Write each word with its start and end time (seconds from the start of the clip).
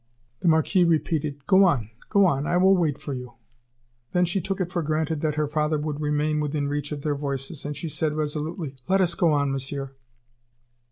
The 0.39 0.47
Marquis 0.47 0.83
repeated: 0.83 1.45
"Go 1.45 1.63
on! 1.63 1.91
Go 2.09 2.25
on! 2.25 2.47
I 2.47 2.57
will 2.57 2.75
wait 2.75 2.97
for 2.97 3.13
you." 3.13 3.33
Then 4.13 4.25
she 4.25 4.41
took 4.41 4.59
it 4.59 4.71
for 4.71 4.81
granted 4.81 5.21
that 5.21 5.35
her 5.35 5.47
father 5.47 5.77
would 5.77 6.01
remain 6.01 6.39
within 6.39 6.67
reach 6.67 6.91
of 6.91 7.03
their 7.03 7.13
voices, 7.13 7.65
and 7.65 7.77
she 7.77 7.87
said 7.87 8.13
resolutely: 8.13 8.75
"Let 8.87 8.99
us 8.99 9.13
go 9.13 9.31
on, 9.31 9.51
Monsieur." 9.51 9.91